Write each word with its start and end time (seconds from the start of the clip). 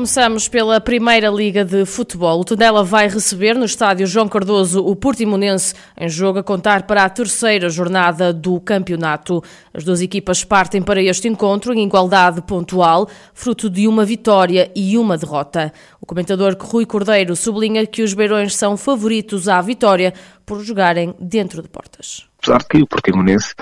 Começamos 0.00 0.48
pela 0.48 0.80
Primeira 0.80 1.28
Liga 1.28 1.62
de 1.62 1.84
Futebol. 1.84 2.40
O 2.40 2.44
Tondela 2.44 2.82
vai 2.82 3.06
receber 3.06 3.54
no 3.54 3.66
estádio 3.66 4.06
João 4.06 4.26
Cardoso 4.30 4.82
o 4.82 4.96
Portimonense 4.96 5.74
em 5.94 6.08
jogo 6.08 6.38
a 6.38 6.42
contar 6.42 6.84
para 6.84 7.04
a 7.04 7.10
terceira 7.10 7.68
jornada 7.68 8.32
do 8.32 8.58
campeonato. 8.62 9.44
As 9.74 9.84
duas 9.84 10.00
equipas 10.00 10.42
partem 10.42 10.80
para 10.80 11.02
este 11.02 11.28
encontro 11.28 11.74
em 11.74 11.84
igualdade 11.84 12.40
pontual, 12.40 13.10
fruto 13.34 13.68
de 13.68 13.86
uma 13.86 14.02
vitória 14.02 14.72
e 14.74 14.96
uma 14.96 15.18
derrota. 15.18 15.70
O 16.00 16.06
comentador 16.06 16.56
Rui 16.58 16.86
Cordeiro 16.86 17.36
sublinha 17.36 17.84
que 17.86 18.02
os 18.02 18.14
beirões 18.14 18.56
são 18.56 18.78
favoritos 18.78 19.50
à 19.50 19.60
vitória 19.60 20.14
por 20.46 20.64
jogarem 20.64 21.14
dentro 21.20 21.60
de 21.60 21.68
portas. 21.68 22.29
Apesar 22.40 22.64
que 22.64 22.82
o 22.82 22.86
Portimonense 22.86 23.54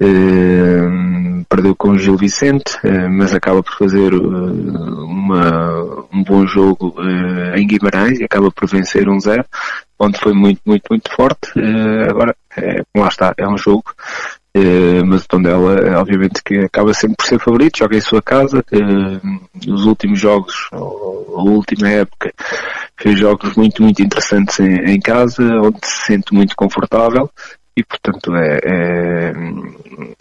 eh, 0.00 1.44
perdeu 1.48 1.76
com 1.76 1.90
o 1.90 1.98
Gil 1.98 2.16
Vicente, 2.16 2.78
eh, 2.82 3.08
mas 3.08 3.34
acaba 3.34 3.62
por 3.62 3.74
fazer 3.76 4.12
eh, 4.12 4.16
uma, 4.16 6.06
um 6.12 6.24
bom 6.24 6.46
jogo 6.46 6.94
eh, 6.98 7.60
em 7.60 7.66
Guimarães 7.66 8.18
e 8.18 8.24
acaba 8.24 8.50
por 8.50 8.68
vencer 8.68 9.08
um 9.08 9.20
zero, 9.20 9.44
onde 9.98 10.18
foi 10.18 10.32
muito, 10.32 10.60
muito, 10.66 10.84
muito 10.90 11.10
forte. 11.14 11.52
Agora, 12.08 12.34
lá 12.96 13.08
está, 13.08 13.34
é 13.36 13.46
um 13.46 13.56
jogo 13.56 13.84
mas 15.06 15.24
o 15.24 15.28
Tondela, 15.28 15.98
obviamente, 15.98 16.40
que 16.44 16.58
acaba 16.58 16.94
sempre 16.94 17.16
por 17.16 17.26
ser 17.26 17.40
favorito, 17.40 17.78
joga 17.78 17.96
em 17.96 18.00
sua 18.00 18.22
casa. 18.22 18.64
Os 19.66 19.84
últimos 19.84 20.20
jogos, 20.20 20.68
a 20.70 21.42
última 21.42 21.88
época, 21.88 22.32
fez 22.96 23.18
jogos 23.18 23.56
muito, 23.56 23.82
muito 23.82 24.00
interessantes 24.00 24.60
em, 24.60 24.92
em 24.92 25.00
casa, 25.00 25.42
onde 25.60 25.78
se 25.82 26.06
sente 26.06 26.32
muito 26.32 26.54
confortável 26.54 27.28
e 27.76 27.82
portanto 27.82 28.34
é, 28.36 28.60
é 28.62 29.32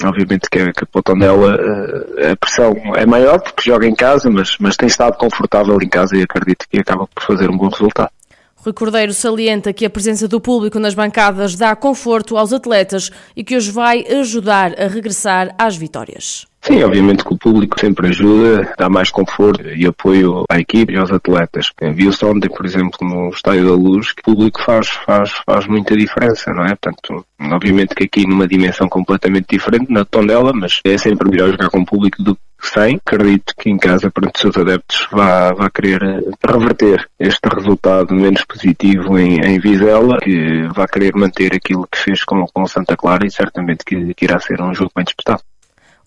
obviamente 0.03 0.49
que, 0.49 0.71
que 0.73 0.85
para 0.85 1.13
o 1.33 1.49
eh, 1.49 2.31
a 2.31 2.35
pressão 2.35 2.73
é 2.95 3.05
maior 3.05 3.39
porque 3.39 3.69
joga 3.69 3.87
em 3.87 3.95
casa, 3.95 4.29
mas, 4.29 4.57
mas 4.59 4.75
tem 4.75 4.87
estado 4.87 5.17
confortável 5.17 5.77
em 5.81 5.89
casa 5.89 6.17
e 6.17 6.23
acredito 6.23 6.65
que 6.69 6.79
acaba 6.79 7.07
por 7.07 7.23
fazer 7.23 7.49
um 7.49 7.57
bom 7.57 7.69
resultado. 7.69 8.09
Rui 8.55 8.73
Cordeiro 8.73 9.13
salienta 9.13 9.73
que 9.73 9.85
a 9.85 9.89
presença 9.89 10.27
do 10.27 10.39
público 10.39 10.79
nas 10.79 10.93
bancadas 10.93 11.55
dá 11.55 11.75
conforto 11.75 12.37
aos 12.37 12.53
atletas 12.53 13.11
e 13.35 13.43
que 13.43 13.57
os 13.57 13.67
vai 13.67 14.05
ajudar 14.07 14.79
a 14.79 14.87
regressar 14.87 15.53
às 15.57 15.75
vitórias. 15.75 16.47
Sim, 16.65 16.81
obviamente 16.81 17.25
que 17.25 17.33
o 17.33 17.37
público 17.37 17.77
sempre 17.77 18.07
ajuda, 18.07 18.73
dá 18.77 18.87
mais 18.87 19.11
conforto 19.11 19.67
e 19.67 19.85
apoio 19.85 20.45
à 20.49 20.57
equipe 20.61 20.93
e 20.93 20.97
aos 20.97 21.11
atletas. 21.11 21.67
Viu-se 21.93 22.23
ontem, 22.23 22.47
por 22.47 22.65
exemplo, 22.65 22.97
no 23.01 23.29
Estádio 23.31 23.65
da 23.65 23.75
Luz, 23.75 24.13
que 24.13 24.21
o 24.21 24.33
público 24.33 24.63
faz, 24.63 24.87
faz, 24.87 25.31
faz 25.45 25.67
muita 25.67 25.93
diferença, 25.97 26.53
não 26.53 26.63
é? 26.63 26.69
Portanto, 26.69 27.25
obviamente 27.51 27.93
que 27.93 28.05
aqui 28.05 28.25
numa 28.25 28.47
dimensão 28.47 28.87
completamente 28.87 29.47
diferente, 29.49 29.91
na 29.91 30.05
Tondela, 30.05 30.53
mas 30.53 30.79
é 30.85 30.97
sempre 30.97 31.29
melhor 31.29 31.51
jogar 31.51 31.69
com 31.69 31.81
o 31.81 31.85
público 31.85 32.23
do 32.23 32.33
que 32.33 32.41
sem. 32.61 32.95
Acredito 32.95 33.53
que 33.59 33.69
em 33.69 33.77
casa, 33.77 34.09
perante 34.09 34.35
os 34.35 34.41
seus 34.41 34.55
adeptos, 34.55 35.05
vá, 35.11 35.51
vá 35.51 35.69
querer 35.69 36.01
eh, 36.01 36.21
reverter 36.49 37.05
este 37.19 37.45
resultado 37.53 38.15
menos 38.15 38.45
positivo 38.45 39.19
em, 39.19 39.41
em 39.41 39.59
Vizela, 39.59 40.17
que 40.19 40.65
vai 40.73 40.87
querer 40.87 41.13
manter 41.13 41.53
aquilo 41.53 41.85
que 41.91 41.97
fez 41.97 42.23
com, 42.23 42.45
com 42.47 42.65
Santa 42.67 42.95
Clara 42.95 43.27
e 43.27 43.31
certamente 43.31 43.83
que, 43.83 44.13
que 44.13 44.23
irá 44.23 44.39
ser 44.39 44.61
um 44.61 44.73
jogo 44.73 44.91
bem 44.95 45.03
disputado. 45.03 45.43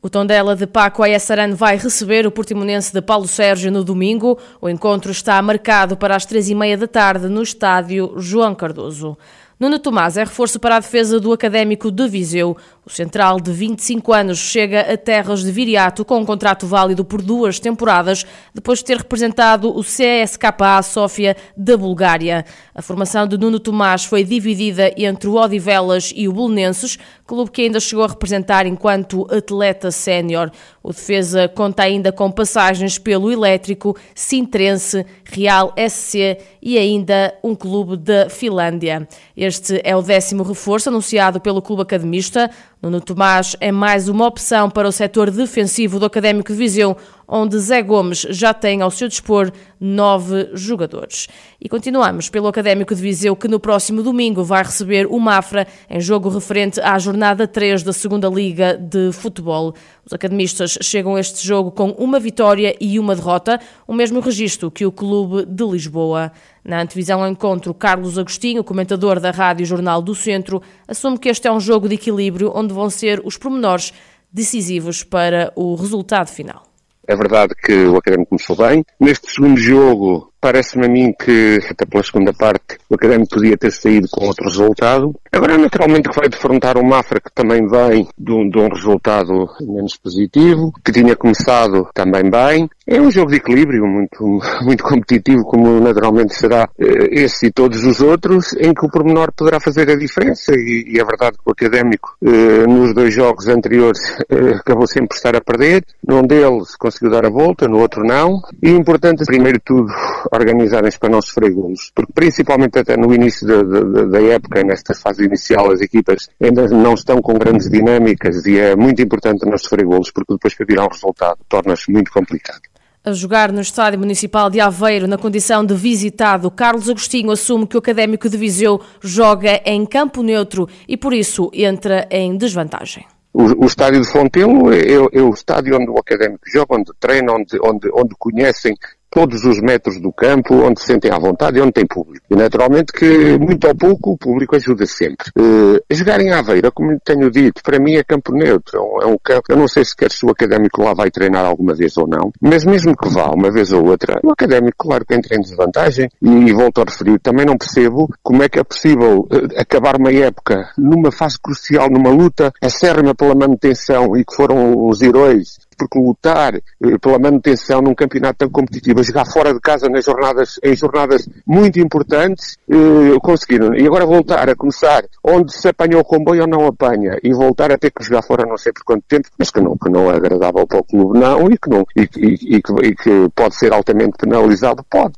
O 0.06 0.08
Tondela 0.08 0.54
de 0.54 0.68
Paco 0.68 1.02
Ayessaran 1.02 1.56
vai 1.56 1.76
receber 1.76 2.28
o 2.28 2.30
Portimonense 2.30 2.92
de 2.92 3.02
Paulo 3.02 3.26
Sérgio 3.26 3.72
no 3.72 3.82
domingo. 3.82 4.38
O 4.60 4.68
encontro 4.68 5.10
está 5.10 5.42
marcado 5.42 5.96
para 5.96 6.14
as 6.14 6.24
três 6.24 6.48
e 6.48 6.54
meia 6.54 6.78
da 6.78 6.86
tarde 6.86 7.26
no 7.26 7.42
estádio 7.42 8.14
João 8.16 8.54
Cardoso. 8.54 9.18
Nuno 9.58 9.80
Tomás 9.80 10.16
é 10.16 10.20
reforço 10.20 10.60
para 10.60 10.76
a 10.76 10.78
defesa 10.78 11.18
do 11.18 11.32
Académico 11.32 11.90
de 11.90 12.06
Viseu. 12.06 12.56
O 12.86 12.90
central 12.90 13.40
de 13.40 13.50
25 13.50 14.12
anos 14.12 14.38
chega 14.38 14.82
a 14.82 14.96
terras 14.96 15.42
de 15.42 15.50
Viriato 15.50 16.04
com 16.04 16.18
um 16.18 16.24
contrato 16.24 16.68
válido 16.68 17.04
por 17.04 17.20
duas 17.20 17.58
temporadas, 17.58 18.24
depois 18.54 18.78
de 18.78 18.84
ter 18.84 18.98
representado 18.98 19.76
o 19.76 19.82
CSKA 19.82 20.80
Sofia 20.84 21.36
da 21.56 21.76
Bulgária. 21.76 22.44
A 22.72 22.80
formação 22.80 23.26
de 23.26 23.36
Nuno 23.36 23.58
Tomás 23.58 24.04
foi 24.04 24.22
dividida 24.22 24.94
entre 24.96 25.28
o 25.28 25.34
Odivelas 25.34 26.12
e 26.14 26.28
o 26.28 26.32
Bolonenses, 26.32 26.96
clube 27.26 27.50
que 27.50 27.62
ainda 27.62 27.80
chegou 27.80 28.04
a 28.04 28.08
representar 28.08 28.66
enquanto 28.66 29.26
atleta 29.34 29.90
sénior. 29.90 30.52
O 30.80 30.92
defesa 30.92 31.48
conta 31.48 31.82
ainda 31.82 32.12
com 32.12 32.30
passagens 32.30 32.96
pelo 32.98 33.32
Elétrico, 33.32 33.96
Sintrense, 34.14 35.04
Real 35.24 35.74
SC 35.76 36.38
e 36.62 36.78
ainda 36.78 37.34
um 37.42 37.56
clube 37.56 37.96
da 37.96 38.30
Finlândia. 38.30 39.08
Este 39.36 39.80
é 39.82 39.96
o 39.96 40.02
décimo 40.02 40.44
reforço 40.44 40.88
anunciado 40.88 41.40
pelo 41.40 41.60
clube 41.60 41.82
academista. 41.82 42.48
Nuno 42.82 43.00
Tomás 43.00 43.56
é 43.58 43.72
mais 43.72 44.06
uma 44.06 44.26
opção 44.26 44.68
para 44.68 44.86
o 44.86 44.92
setor 44.92 45.30
defensivo 45.30 45.98
do 45.98 46.04
Académico 46.04 46.52
de 46.52 46.58
Viseu, 46.58 46.94
onde 47.26 47.58
Zé 47.58 47.82
Gomes 47.82 48.26
já 48.28 48.52
tem 48.52 48.82
ao 48.82 48.90
seu 48.90 49.08
dispor 49.08 49.50
nove 49.80 50.50
jogadores. 50.52 51.26
E 51.58 51.70
continuamos 51.70 52.28
pelo 52.28 52.46
Académico 52.46 52.94
de 52.94 53.00
Viseu, 53.00 53.34
que 53.34 53.48
no 53.48 53.58
próximo 53.58 54.02
domingo 54.02 54.44
vai 54.44 54.62
receber 54.62 55.06
o 55.06 55.18
Mafra 55.18 55.66
em 55.88 56.00
jogo 56.00 56.28
referente 56.28 56.78
à 56.80 56.98
jornada 56.98 57.48
3 57.48 57.82
da 57.82 57.94
Segunda 57.94 58.28
Liga 58.28 58.76
de 58.76 59.10
Futebol. 59.10 59.74
Os 60.04 60.12
academistas 60.12 60.78
chegam 60.82 61.16
a 61.16 61.20
este 61.20 61.44
jogo 61.44 61.70
com 61.70 61.90
uma 61.92 62.20
vitória 62.20 62.76
e 62.78 62.98
uma 63.00 63.16
derrota, 63.16 63.58
o 63.88 63.94
mesmo 63.94 64.20
registro 64.20 64.70
que 64.70 64.84
o 64.84 64.92
Clube 64.92 65.46
de 65.46 65.64
Lisboa. 65.64 66.30
Na 66.66 66.82
antevisão 66.82 67.22
ao 67.22 67.30
encontro, 67.30 67.72
Carlos 67.72 68.18
Agostinho, 68.18 68.64
comentador 68.64 69.20
da 69.20 69.30
Rádio 69.30 69.64
Jornal 69.64 70.02
do 70.02 70.16
Centro, 70.16 70.60
assume 70.88 71.16
que 71.16 71.28
este 71.28 71.46
é 71.46 71.52
um 71.52 71.60
jogo 71.60 71.88
de 71.88 71.94
equilíbrio 71.94 72.50
onde 72.52 72.74
vão 72.74 72.90
ser 72.90 73.22
os 73.24 73.36
pormenores 73.36 73.92
decisivos 74.32 75.04
para 75.04 75.52
o 75.54 75.76
resultado 75.76 76.26
final. 76.26 76.64
É 77.06 77.14
verdade 77.14 77.54
que 77.54 77.72
o 77.72 77.96
Académico 77.96 78.30
começou 78.30 78.56
bem. 78.56 78.84
Neste 78.98 79.30
segundo 79.30 79.56
jogo, 79.56 80.32
parece-me 80.40 80.86
a 80.86 80.88
mim 80.88 81.12
que, 81.12 81.58
até 81.70 81.84
pela 81.84 82.02
segunda 82.02 82.32
parte, 82.32 82.78
o 82.88 82.94
Académico 82.94 83.34
podia 83.34 83.56
ter 83.56 83.72
saído 83.72 84.08
com 84.10 84.26
outro 84.26 84.44
resultado. 84.44 85.14
Agora, 85.32 85.58
naturalmente, 85.58 86.08
vai 86.14 86.28
defrontar 86.28 86.78
o 86.78 86.84
Mafra, 86.84 87.20
que 87.20 87.32
também 87.34 87.66
vem 87.66 88.08
de 88.16 88.32
um, 88.32 88.48
de 88.48 88.58
um 88.58 88.68
resultado 88.68 89.48
menos 89.60 89.96
positivo, 89.96 90.72
que 90.84 90.92
tinha 90.92 91.16
começado 91.16 91.88
também 91.92 92.30
bem. 92.30 92.68
É 92.86 93.00
um 93.00 93.10
jogo 93.10 93.30
de 93.30 93.38
equilíbrio 93.38 93.84
muito, 93.86 94.40
muito 94.62 94.84
competitivo, 94.84 95.44
como 95.44 95.80
naturalmente 95.80 96.34
será 96.34 96.68
eh, 96.78 97.08
esse 97.10 97.46
e 97.46 97.50
todos 97.50 97.84
os 97.84 98.00
outros, 98.00 98.52
em 98.54 98.72
que 98.72 98.86
o 98.86 98.88
pormenor 98.88 99.32
poderá 99.32 99.58
fazer 99.58 99.90
a 99.90 99.96
diferença. 99.96 100.52
E, 100.54 100.94
e 100.94 101.00
é 101.00 101.04
verdade 101.04 101.36
que 101.36 101.48
o 101.48 101.52
Académico, 101.52 102.16
eh, 102.24 102.66
nos 102.66 102.94
dois 102.94 103.12
jogos 103.12 103.48
anteriores, 103.48 103.98
eh, 104.30 104.54
acabou 104.54 104.86
sempre 104.86 105.08
por 105.08 105.16
estar 105.16 105.34
a 105.34 105.40
perder. 105.40 105.84
Num 106.06 106.22
deles 106.22 106.76
conseguiu 106.76 107.10
dar 107.10 107.26
a 107.26 107.30
volta, 107.30 107.66
no 107.66 107.80
outro 107.80 108.04
não. 108.04 108.40
E 108.62 108.70
importante, 108.70 109.24
primeiro 109.24 109.58
de 109.58 109.64
tudo, 109.64 109.92
organizarem-se 110.32 110.98
para 110.98 111.10
não 111.10 111.22
sofrer 111.22 111.52
golos. 111.52 111.90
Porque 111.94 112.12
principalmente 112.12 112.78
até 112.78 112.96
no 112.96 113.12
início 113.12 113.46
da, 113.46 113.62
da, 113.62 114.04
da 114.04 114.22
época, 114.22 114.62
nesta 114.62 114.94
fase 114.94 115.24
inicial, 115.24 115.70
as 115.70 115.80
equipas 115.80 116.28
ainda 116.40 116.66
não 116.68 116.94
estão 116.94 117.20
com 117.20 117.34
grandes 117.34 117.70
dinâmicas 117.70 118.46
e 118.46 118.58
é 118.58 118.76
muito 118.76 119.02
importante 119.02 119.46
não 119.46 119.58
sofrer 119.58 119.84
golos, 119.84 120.10
porque 120.10 120.32
depois 120.32 120.54
para 120.54 120.66
virar 120.66 120.84
um 120.84 120.90
resultado 120.90 121.38
torna-se 121.48 121.90
muito 121.90 122.10
complicado. 122.10 122.60
A 123.04 123.12
jogar 123.12 123.52
no 123.52 123.60
Estádio 123.60 124.00
Municipal 124.00 124.50
de 124.50 124.58
Aveiro, 124.58 125.06
na 125.06 125.16
condição 125.16 125.64
de 125.64 125.74
visitado, 125.74 126.50
Carlos 126.50 126.90
Agostinho 126.90 127.30
assume 127.30 127.64
que 127.64 127.76
o 127.76 127.78
Académico 127.78 128.28
de 128.28 128.36
Viseu 128.36 128.80
joga 129.00 129.60
em 129.64 129.86
campo 129.86 130.24
neutro 130.24 130.68
e, 130.88 130.96
por 130.96 131.12
isso, 131.12 131.48
entra 131.54 132.08
em 132.10 132.36
desvantagem. 132.36 133.06
O, 133.32 133.64
o 133.64 133.66
estádio 133.66 134.00
de 134.00 134.08
Fontelo 134.08 134.72
é, 134.72 134.94
é, 134.94 135.20
o 135.20 135.28
estádio 135.28 135.76
onde 135.76 135.90
o 135.90 135.98
académico 135.98 136.42
joga, 136.50 136.74
onde 136.74 136.90
treina, 136.98 137.34
onde, 137.34 137.58
onde, 137.62 137.90
onde 137.92 138.14
conhecem 138.18 138.74
todos 139.10 139.44
os 139.44 139.60
metros 139.60 140.00
do 140.00 140.12
campo, 140.12 140.54
onde 140.54 140.80
se 140.80 140.86
sentem 140.86 141.10
à 141.10 141.18
vontade 141.18 141.58
e 141.58 141.62
onde 141.62 141.72
tem 141.72 141.86
público. 141.86 142.24
E 142.30 142.34
naturalmente 142.34 142.92
que, 142.92 143.38
muito 143.38 143.66
ou 143.66 143.74
pouco, 143.74 144.12
o 144.12 144.18
público 144.18 144.56
ajuda 144.56 144.86
sempre. 144.86 145.30
Uh, 145.38 145.80
jogar 145.90 146.20
em 146.20 146.32
Aveira, 146.32 146.70
como 146.70 146.98
tenho 147.04 147.30
dito, 147.30 147.62
para 147.62 147.78
mim 147.78 147.94
é 147.94 148.04
campo 148.04 148.32
neutro. 148.32 148.78
É 149.02 149.06
um 149.06 149.14
é 149.14 149.18
campo, 149.22 149.44
eu 149.48 149.56
não 149.56 149.68
sei 149.68 149.84
sequer 149.84 150.10
se 150.10 150.24
o 150.24 150.30
académico 150.30 150.82
lá 150.82 150.92
vai 150.94 151.10
treinar 151.10 151.44
alguma 151.44 151.74
vez 151.74 151.96
ou 151.96 152.06
não, 152.06 152.30
mas 152.40 152.64
mesmo 152.64 152.96
que 152.96 153.08
vá 153.08 153.30
uma 153.30 153.50
vez 153.50 153.72
ou 153.72 153.86
outra, 153.86 154.20
o 154.22 154.30
académico, 154.30 154.76
claro 154.78 155.04
que 155.04 155.14
entra 155.14 155.36
em 155.36 155.40
desvantagem 155.40 156.08
e, 156.20 156.28
e 156.28 156.52
volto 156.52 156.80
a 156.80 156.84
referir, 156.84 157.18
também 157.20 157.46
não 157.46 157.56
percebo 157.56 158.08
como 158.22 158.42
é 158.42 158.48
que 158.48 158.58
é 158.58 158.64
possível 158.64 159.20
uh, 159.20 159.60
acabar 159.60 159.96
uma 159.96 160.12
época 160.12 160.70
numa 160.76 161.10
fase 161.10 161.38
crucial, 161.40 161.88
numa 161.90 162.10
luta 162.10 162.52
acérrima 162.62 163.14
pela 163.14 163.34
manutenção 163.34 164.16
e 164.16 164.24
que 164.24 164.34
foram 164.34 164.86
os 164.86 165.00
heróis 165.00 165.65
porque 165.76 165.98
lutar 165.98 166.54
eh, 166.54 166.98
pela 167.00 167.18
manutenção 167.18 167.80
num 167.80 167.94
campeonato 167.94 168.38
tão 168.38 168.50
competitivo, 168.50 169.02
jogar 169.02 169.26
fora 169.26 169.52
de 169.52 169.60
casa 169.60 169.88
nas 169.88 170.04
jornadas, 170.04 170.58
em 170.62 170.76
jornadas 170.76 171.28
muito 171.46 171.78
importantes, 171.80 172.56
eh, 172.68 173.18
conseguiram. 173.22 173.74
E 173.74 173.86
agora 173.86 174.06
voltar 174.06 174.48
a 174.48 174.56
começar 174.56 175.04
onde 175.22 175.52
se 175.52 175.68
apanhou 175.68 176.00
o 176.00 176.04
comboio 176.04 176.42
ou 176.42 176.48
não 176.48 176.66
apanha, 176.66 177.18
e 177.22 177.32
voltar 177.32 177.70
a 177.70 177.78
ter 177.78 177.90
que 177.90 178.04
jogar 178.04 178.22
fora 178.22 178.46
não 178.46 178.56
sei 178.56 178.72
por 178.72 178.84
quanto 178.84 179.04
tempo, 179.06 179.28
mas 179.38 179.50
que 179.50 179.60
não, 179.60 179.76
que 179.76 179.90
não 179.90 180.10
é 180.10 180.16
agradável 180.16 180.66
para 180.66 180.78
o 180.78 180.84
clube, 180.84 181.18
não, 181.18 181.46
e 181.50 181.58
que, 181.58 181.68
não, 181.68 181.84
e, 181.96 182.08
e, 182.16 182.56
e, 182.56 182.62
e 182.84 182.94
que 182.94 183.28
pode 183.34 183.54
ser 183.56 183.72
altamente 183.72 184.16
penalizado, 184.18 184.84
pode. 184.88 185.14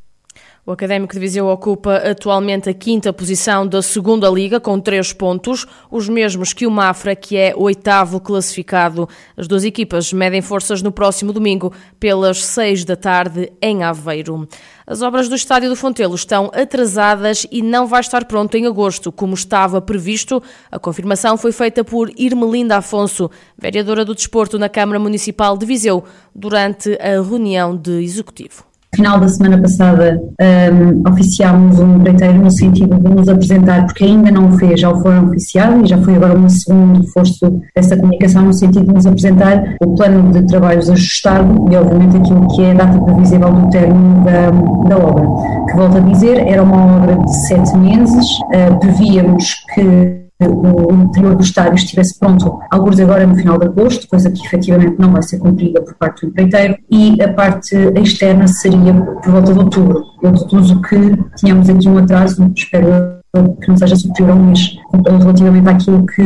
O 0.69 0.71
Académico 0.71 1.15
de 1.15 1.19
Viseu 1.19 1.47
ocupa 1.47 1.95
atualmente 1.95 2.69
a 2.69 2.73
quinta 2.75 3.11
posição 3.11 3.65
da 3.65 3.81
segunda 3.81 4.29
liga, 4.29 4.59
com 4.59 4.79
três 4.79 5.11
pontos, 5.11 5.65
os 5.89 6.07
mesmos 6.07 6.53
que 6.53 6.67
o 6.67 6.69
Mafra, 6.69 7.15
que 7.15 7.35
é 7.35 7.55
oitavo 7.57 8.19
classificado. 8.19 9.09
As 9.35 9.47
duas 9.47 9.63
equipas 9.63 10.13
medem 10.13 10.43
forças 10.43 10.83
no 10.83 10.91
próximo 10.91 11.33
domingo, 11.33 11.73
pelas 11.99 12.45
seis 12.45 12.85
da 12.85 12.95
tarde, 12.95 13.51
em 13.59 13.81
Aveiro. 13.81 14.47
As 14.85 15.01
obras 15.01 15.27
do 15.27 15.33
Estádio 15.33 15.69
do 15.69 15.75
Fontelo 15.75 16.13
estão 16.13 16.51
atrasadas 16.53 17.47
e 17.51 17.63
não 17.63 17.87
vai 17.87 18.01
estar 18.01 18.25
pronto 18.25 18.55
em 18.55 18.67
agosto, 18.67 19.11
como 19.11 19.33
estava 19.33 19.81
previsto. 19.81 20.39
A 20.71 20.77
confirmação 20.77 21.35
foi 21.35 21.51
feita 21.51 21.83
por 21.83 22.11
Irmelinda 22.15 22.77
Afonso, 22.77 23.31
vereadora 23.57 24.05
do 24.05 24.13
Desporto 24.13 24.59
na 24.59 24.69
Câmara 24.69 24.99
Municipal 24.99 25.57
de 25.57 25.65
Viseu, 25.65 26.03
durante 26.35 26.95
a 27.01 27.19
reunião 27.23 27.75
de 27.75 28.03
executivo 28.03 28.68
final 28.95 29.19
da 29.19 29.27
semana 29.27 29.61
passada 29.61 30.21
um, 30.41 31.09
oficiámos 31.09 31.79
um 31.79 31.97
empreiteiro 31.97 32.39
no 32.39 32.51
sentido 32.51 32.97
de 32.97 33.09
nos 33.09 33.29
apresentar, 33.29 33.85
porque 33.85 34.03
ainda 34.03 34.31
não 34.31 34.49
o 34.49 34.51
fez, 34.57 34.79
já 34.79 34.89
o 34.89 34.99
foram 35.01 35.27
oficiado 35.27 35.83
e 35.83 35.87
já 35.87 35.97
foi 35.99 36.15
agora 36.15 36.37
um 36.37 36.49
segundo 36.49 37.01
reforço 37.01 37.61
dessa 37.75 37.95
comunicação 37.95 38.43
no 38.43 38.53
sentido 38.53 38.87
de 38.87 38.93
nos 38.93 39.05
apresentar 39.05 39.75
o 39.81 39.95
plano 39.95 40.31
de 40.31 40.45
trabalhos 40.47 40.89
ajustado 40.89 41.71
e 41.71 41.75
obviamente 41.75 42.17
aquilo 42.17 42.47
que 42.55 42.61
é 42.63 42.71
a 42.71 42.73
data 42.75 42.99
previsível 43.01 43.53
do 43.53 43.69
término 43.69 44.23
da, 44.23 44.49
da 44.89 44.97
obra. 44.97 45.25
Que 45.67 45.75
volto 45.75 45.97
a 45.97 46.01
dizer, 46.01 46.47
era 46.47 46.63
uma 46.63 46.97
obra 46.97 47.15
de 47.17 47.47
sete 47.47 47.77
meses, 47.77 48.25
uh, 48.39 48.79
prevíamos 48.79 49.65
que 49.73 50.18
o 50.47 50.93
interior 50.93 51.35
do 51.35 51.43
estádio 51.43 51.75
estivesse 51.75 52.17
pronto, 52.17 52.59
alguns 52.71 52.99
agora 52.99 53.27
no 53.27 53.35
final 53.35 53.57
de 53.57 53.65
agosto, 53.65 54.07
coisa 54.07 54.31
que 54.31 54.45
efetivamente 54.45 54.95
não 54.97 55.11
vai 55.11 55.21
ser 55.21 55.37
cumprida 55.39 55.81
por 55.81 55.93
parte 55.95 56.21
do 56.21 56.29
empreiteiro, 56.29 56.77
e 56.89 57.21
a 57.21 57.33
parte 57.33 57.75
externa 58.01 58.47
seria 58.47 58.93
por 58.93 59.31
volta 59.31 59.53
de 59.53 59.59
outubro. 59.59 60.03
Eu 60.21 60.31
deduzo 60.31 60.81
que 60.81 60.95
tínhamos 61.37 61.69
aqui 61.69 61.89
um 61.89 61.97
atraso, 61.97 62.51
espero 62.55 63.19
que 63.61 63.67
não 63.67 63.77
seja 63.77 63.95
superior 63.95 64.31
a 64.31 64.35
um 64.35 64.45
mês 64.47 64.75
relativamente 65.05 65.69
àquilo 65.69 66.05
que, 66.05 66.23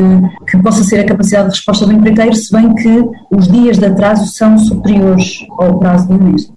que 0.49 0.57
possa 0.63 0.83
ser 0.83 1.01
a 1.01 1.05
capacidade 1.05 1.49
de 1.49 1.55
resposta 1.55 1.85
do 1.85 1.93
empreiteiro, 1.93 2.35
se 2.35 2.51
bem 2.51 2.73
que 2.75 3.09
os 3.31 3.47
dias 3.47 3.77
de 3.77 3.85
atraso 3.85 4.25
são 4.27 4.57
superiores 4.57 5.39
ao 5.59 5.79
prazo 5.79 6.07
de 6.07 6.13
um 6.13 6.23
mês. 6.23 6.51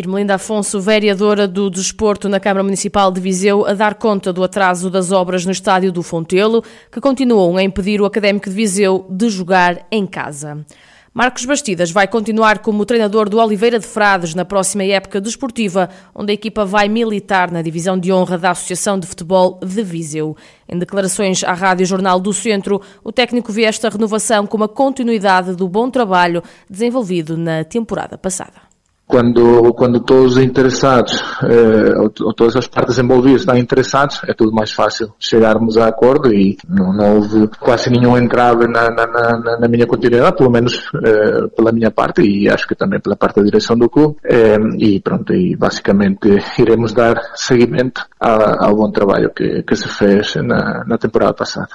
Irmelinda 0.00 0.36
Afonso, 0.36 0.80
vereadora 0.80 1.46
do 1.46 1.68
Desporto 1.68 2.28
na 2.28 2.40
Câmara 2.40 2.64
Municipal 2.64 3.12
de 3.12 3.20
Viseu, 3.20 3.66
a 3.66 3.74
dar 3.74 3.94
conta 3.94 4.32
do 4.32 4.42
atraso 4.42 4.88
das 4.88 5.12
obras 5.12 5.44
no 5.44 5.52
estádio 5.52 5.92
do 5.92 6.02
Fontelo, 6.02 6.64
que 6.90 7.00
continuam 7.00 7.58
a 7.58 7.62
impedir 7.62 8.00
o 8.00 8.06
Académico 8.06 8.48
de 8.48 8.56
Viseu 8.56 9.06
de 9.10 9.28
jogar 9.28 9.86
em 9.92 10.06
casa. 10.06 10.64
Marcos 11.12 11.44
Bastidas 11.44 11.90
vai 11.90 12.08
continuar 12.08 12.60
como 12.60 12.86
treinador 12.86 13.28
do 13.28 13.38
Oliveira 13.38 13.78
de 13.78 13.86
Frades 13.86 14.34
na 14.34 14.44
próxima 14.44 14.84
época 14.84 15.20
desportiva, 15.20 15.90
onde 16.14 16.30
a 16.30 16.34
equipa 16.34 16.64
vai 16.64 16.88
militar 16.88 17.50
na 17.50 17.60
divisão 17.60 17.98
de 17.98 18.10
honra 18.10 18.38
da 18.38 18.52
Associação 18.52 18.98
de 18.98 19.06
Futebol 19.06 19.58
de 19.60 19.82
Viseu. 19.82 20.34
Em 20.66 20.78
declarações 20.78 21.44
à 21.44 21.52
Rádio 21.52 21.84
Jornal 21.84 22.20
do 22.20 22.32
Centro, 22.32 22.80
o 23.04 23.12
técnico 23.12 23.52
vê 23.52 23.64
esta 23.64 23.90
renovação 23.90 24.46
como 24.46 24.64
a 24.64 24.68
continuidade 24.68 25.54
do 25.54 25.68
bom 25.68 25.90
trabalho 25.90 26.42
desenvolvido 26.70 27.36
na 27.36 27.64
temporada 27.64 28.16
passada 28.16 28.69
quando, 29.10 29.74
quando 29.74 30.00
todos 30.00 30.36
os 30.36 30.42
interessados, 30.42 31.20
eh, 31.42 31.98
ou, 31.98 32.32
todas 32.32 32.56
as 32.56 32.68
partes 32.68 32.96
envolvidas 32.98 33.40
estão 33.40 33.56
interessados, 33.56 34.22
é 34.26 34.32
tudo 34.32 34.52
mais 34.52 34.70
fácil 34.70 35.12
chegarmos 35.18 35.76
a 35.76 35.88
acordo 35.88 36.32
e 36.32 36.56
não, 36.68 36.92
não 36.92 37.16
houve 37.16 37.48
quase 37.58 37.90
nenhum 37.90 38.16
entrave 38.16 38.68
na, 38.68 38.88
na, 38.88 39.06
na, 39.06 39.58
na 39.58 39.68
minha 39.68 39.86
continuidade, 39.86 40.36
pelo 40.36 40.50
menos 40.50 40.88
eh, 41.04 41.48
pela 41.56 41.72
minha 41.72 41.90
parte 41.90 42.22
e 42.22 42.48
acho 42.48 42.68
que 42.68 42.76
também 42.76 43.00
pela 43.00 43.16
parte 43.16 43.36
da 43.36 43.42
direção 43.42 43.76
do 43.76 43.90
clube. 43.90 44.16
Eh, 44.24 44.56
e 44.78 45.00
pronto, 45.00 45.34
e 45.34 45.56
basicamente 45.56 46.28
iremos 46.56 46.92
dar 46.92 47.16
seguimento 47.34 48.06
ao, 48.20 48.64
ao 48.64 48.76
bom 48.76 48.90
trabalho 48.92 49.30
que, 49.34 49.62
que 49.64 49.74
se 49.74 49.88
fez 49.88 50.36
na, 50.36 50.84
na 50.86 50.96
temporada 50.96 51.34
passada. 51.34 51.68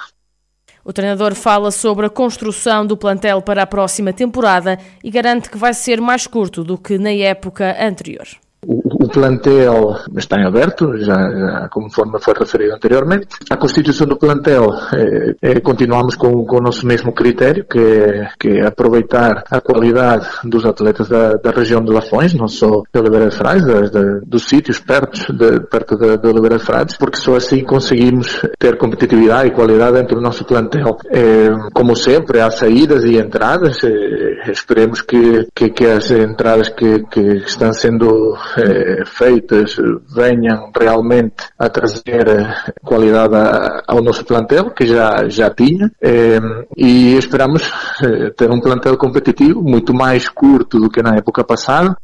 O 0.88 0.92
treinador 0.92 1.34
fala 1.34 1.72
sobre 1.72 2.06
a 2.06 2.08
construção 2.08 2.86
do 2.86 2.96
plantel 2.96 3.42
para 3.42 3.62
a 3.62 3.66
próxima 3.66 4.12
temporada 4.12 4.78
e 5.02 5.10
garante 5.10 5.50
que 5.50 5.58
vai 5.58 5.74
ser 5.74 6.00
mais 6.00 6.28
curto 6.28 6.62
do 6.62 6.78
que 6.78 6.96
na 6.96 7.10
época 7.10 7.76
anterior. 7.84 8.28
O, 8.64 9.08
plantel 9.08 9.96
está 10.16 10.40
em 10.40 10.44
aberto, 10.44 10.96
já, 10.98 11.14
já, 11.14 11.68
conforme 11.70 12.18
foi 12.20 12.34
referido 12.34 12.74
anteriormente. 12.74 13.28
A 13.48 13.56
constituição 13.56 14.06
do 14.06 14.16
plantel, 14.16 14.68
é, 14.92 15.52
é, 15.52 15.60
continuamos 15.60 16.16
com, 16.16 16.44
com, 16.44 16.56
o 16.56 16.60
nosso 16.60 16.86
mesmo 16.86 17.12
critério, 17.12 17.64
que 17.64 17.78
é, 17.78 18.28
que 18.38 18.48
é, 18.48 18.66
aproveitar 18.66 19.44
a 19.50 19.60
qualidade 19.60 20.26
dos 20.44 20.66
atletas 20.66 21.08
da, 21.08 21.34
da 21.34 21.50
região 21.50 21.82
de 21.82 21.92
Lafões, 21.92 22.34
não 22.34 22.48
só 22.48 22.82
de 22.92 23.00
Oliveira 23.00 23.28
de 23.28 23.36
Frades, 23.36 23.64
dos 24.26 24.44
sítios 24.44 24.80
perto 24.80 25.32
de, 25.32 25.60
perto 25.60 25.96
de, 25.96 26.18
de 26.18 26.26
Oliveira 26.26 26.58
de 26.58 26.64
Frades, 26.64 26.96
porque 26.96 27.18
só 27.18 27.36
assim 27.36 27.62
conseguimos 27.62 28.42
ter 28.58 28.76
competitividade 28.76 29.48
e 29.48 29.52
qualidade 29.52 29.96
dentro 29.96 30.16
do 30.16 30.22
nosso 30.22 30.44
plantel. 30.44 30.96
É, 31.10 31.48
como 31.72 31.94
sempre, 31.94 32.40
há 32.40 32.50
saídas 32.50 33.04
e 33.04 33.16
entradas, 33.16 33.78
esperemos 34.48 35.00
que, 35.00 35.46
que, 35.54 35.70
que, 35.70 35.86
as 35.86 36.10
entradas 36.10 36.68
que, 36.68 37.04
que 37.04 37.20
estão 37.20 37.72
sendo 37.72 38.36
eh, 38.56 39.04
feitas 39.04 39.76
venham 40.14 40.70
realmente 40.78 41.44
a 41.58 41.68
trazer 41.68 42.28
eh, 42.28 42.72
qualidade 42.82 43.34
ao 43.86 44.02
nosso 44.02 44.24
plantel, 44.24 44.70
que 44.70 44.86
já, 44.86 45.28
já 45.28 45.50
tinha, 45.50 45.90
eh, 46.00 46.38
e 46.76 47.16
esperamos 47.16 47.70
ter 48.36 48.50
um 48.50 48.60
plantel 48.60 48.96
competitivo, 48.96 49.62
muito 49.62 49.92
mais 49.94 50.28
curto 50.28 50.78
do 50.78 50.90
que 50.90 51.02
na 51.02 51.16
época 51.16 51.44
passada. 51.44 51.96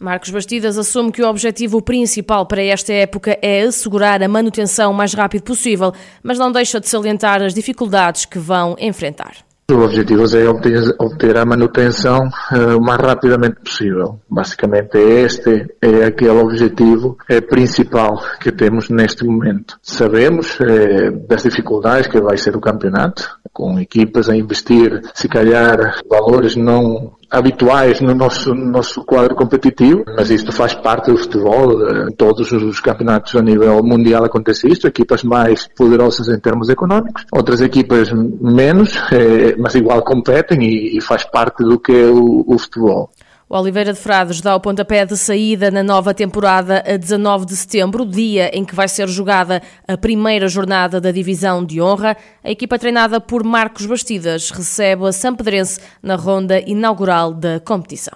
Marcos 0.00 0.28
Bastidas 0.28 0.76
assume 0.76 1.10
que 1.10 1.22
o 1.22 1.28
objetivo 1.28 1.80
principal 1.80 2.44
para 2.44 2.62
esta 2.62 2.92
época 2.92 3.38
é 3.40 3.62
assegurar 3.62 4.22
a 4.22 4.28
manutenção 4.28 4.90
o 4.90 4.94
mais 4.94 5.14
rápido 5.14 5.42
possível, 5.42 5.92
mas 6.22 6.38
não 6.38 6.52
deixa 6.52 6.78
de 6.78 6.88
salientar 6.88 7.42
as 7.42 7.54
dificuldades 7.54 8.26
que 8.26 8.38
vão 8.38 8.76
enfrentar. 8.78 9.45
O 9.68 9.80
objetivo 9.80 10.22
é 10.36 10.48
obter, 10.48 11.36
a 11.36 11.44
manutenção 11.44 12.28
uh, 12.52 12.78
o 12.78 12.80
mais 12.80 13.00
rapidamente 13.00 13.56
possível. 13.64 14.20
Basicamente 14.30 14.96
é 14.96 15.22
este, 15.22 15.66
é 15.82 16.04
aquele 16.04 16.38
objetivo 16.38 17.18
é, 17.28 17.40
principal 17.40 18.22
que 18.40 18.52
temos 18.52 18.88
neste 18.88 19.24
momento. 19.24 19.76
Sabemos 19.82 20.56
é, 20.60 21.10
das 21.10 21.42
dificuldades 21.42 22.06
que 22.06 22.20
vai 22.20 22.36
ser 22.36 22.56
o 22.56 22.60
campeonato, 22.60 23.28
com 23.52 23.80
equipas 23.80 24.28
a 24.28 24.36
investir, 24.36 25.02
se 25.12 25.26
calhar, 25.28 26.00
valores 26.08 26.54
não 26.54 27.15
habituais 27.30 28.00
no 28.00 28.14
nosso, 28.14 28.54
nosso 28.54 29.04
quadro 29.04 29.34
competitivo, 29.34 30.04
mas 30.16 30.30
isto 30.30 30.52
faz 30.52 30.74
parte 30.74 31.10
do 31.10 31.18
futebol. 31.18 32.06
Em 32.08 32.12
todos 32.14 32.50
os 32.52 32.80
campeonatos 32.80 33.34
a 33.36 33.42
nível 33.42 33.82
mundial 33.82 34.24
acontece 34.24 34.68
isto. 34.68 34.86
Equipas 34.86 35.22
mais 35.22 35.68
poderosas 35.76 36.28
em 36.28 36.38
termos 36.38 36.68
económicos, 36.68 37.24
outras 37.32 37.60
equipas 37.60 38.10
menos, 38.12 38.96
eh, 39.12 39.54
mas 39.58 39.74
igual 39.74 40.02
competem 40.02 40.58
e, 40.62 41.00
faz 41.00 41.24
parte 41.24 41.62
do 41.62 41.78
que 41.78 41.92
é 41.92 42.06
o, 42.06 42.44
o 42.46 42.58
futebol. 42.58 43.10
O 43.48 43.56
Oliveira 43.56 43.92
de 43.92 43.98
Frades 44.00 44.40
dá 44.40 44.56
o 44.56 44.60
pontapé 44.60 45.06
de 45.06 45.16
saída 45.16 45.70
na 45.70 45.80
nova 45.80 46.12
temporada 46.12 46.82
a 46.84 46.96
19 46.96 47.46
de 47.46 47.56
setembro, 47.56 48.04
dia 48.04 48.50
em 48.52 48.64
que 48.64 48.74
vai 48.74 48.88
ser 48.88 49.06
jogada 49.08 49.62
a 49.86 49.96
primeira 49.96 50.48
jornada 50.48 51.00
da 51.00 51.12
Divisão 51.12 51.64
de 51.64 51.80
Honra. 51.80 52.16
A 52.42 52.50
equipa 52.50 52.76
treinada 52.76 53.20
por 53.20 53.44
Marcos 53.44 53.86
Bastidas 53.86 54.50
recebe 54.50 55.06
a 55.06 55.12
Sampedrense 55.12 55.78
na 56.02 56.16
ronda 56.16 56.58
inaugural 56.58 57.32
da 57.32 57.60
competição. 57.60 58.14